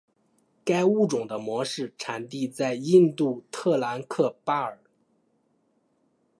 [0.65, 4.79] 该物种的模式产地在印度特兰克巴尔。